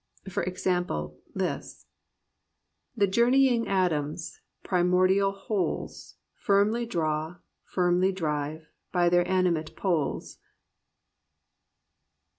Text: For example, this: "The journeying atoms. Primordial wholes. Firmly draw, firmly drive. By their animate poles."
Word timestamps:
For 0.31 0.41
example, 0.41 1.21
this: 1.35 1.85
"The 2.97 3.05
journeying 3.05 3.67
atoms. 3.67 4.41
Primordial 4.63 5.31
wholes. 5.31 6.15
Firmly 6.33 6.87
draw, 6.87 7.35
firmly 7.65 8.11
drive. 8.11 8.65
By 8.91 9.09
their 9.09 9.29
animate 9.29 9.75
poles." 9.75 10.39